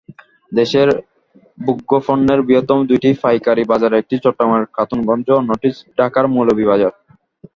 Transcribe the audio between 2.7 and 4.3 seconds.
দুটি পাইকারি বাজারের একটি